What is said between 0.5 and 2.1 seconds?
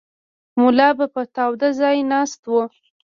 ملا به په تاوده ځای